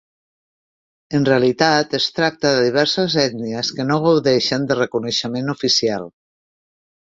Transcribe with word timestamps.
En 1.17 1.27
realitat, 1.27 1.93
es 1.99 2.07
tracta 2.19 2.53
de 2.55 2.63
diverses 2.69 3.17
ètnies 3.25 3.71
que 3.81 3.85
no 3.91 3.99
gaudeixen 4.07 4.67
de 4.73 4.79
reconeixement 4.81 5.55
oficial. 5.55 6.11